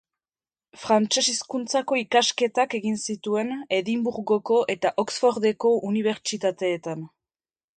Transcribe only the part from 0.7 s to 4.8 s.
Frantses hizkuntzako ikasketak egin zituen Edinburgoko